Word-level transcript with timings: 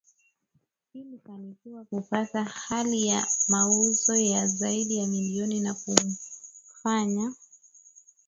Ilifanikiwa 0.93 1.85
kupata 1.85 2.43
hali 2.43 3.07
ya 3.07 3.27
mauzo 3.47 4.15
ya 4.15 4.47
zaidi 4.47 4.97
ya 4.97 5.07
milioni 5.07 5.59
na 5.59 5.73
kumfanya 5.73 7.33